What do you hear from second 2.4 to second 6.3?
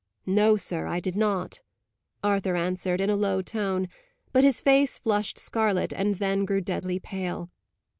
answered, in a low tone; but his face flushed scarlet, and